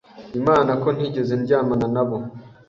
[0.39, 2.17] Imana ko ntigeze ndyamana nabo